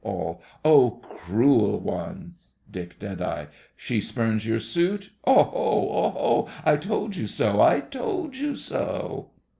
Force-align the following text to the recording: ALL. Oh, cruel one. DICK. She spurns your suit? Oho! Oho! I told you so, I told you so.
ALL. 0.03 0.41
Oh, 0.65 0.89
cruel 1.03 1.79
one. 1.79 2.33
DICK. 2.71 2.95
She 3.77 3.99
spurns 4.01 4.47
your 4.47 4.59
suit? 4.59 5.11
Oho! 5.27 5.89
Oho! 5.95 6.49
I 6.65 6.75
told 6.77 7.15
you 7.15 7.27
so, 7.27 7.61
I 7.61 7.81
told 7.81 8.35
you 8.35 8.55
so. 8.55 9.29